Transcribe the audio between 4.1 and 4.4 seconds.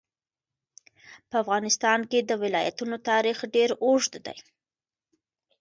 دی.